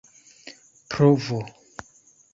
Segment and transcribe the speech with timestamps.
[0.89, 1.39] provo